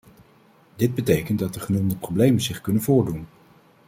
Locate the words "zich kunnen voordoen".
2.41-3.27